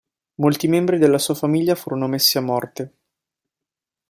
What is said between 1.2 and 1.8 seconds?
famiglia